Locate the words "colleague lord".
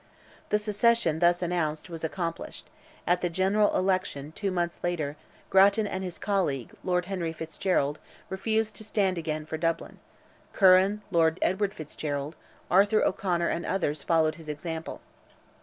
6.17-7.05